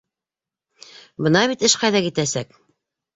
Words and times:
Бына 1.25 1.43
бит 1.51 1.65
эш 1.67 1.75
ҡайҙа 1.83 2.01
китәсәк! 2.07 2.57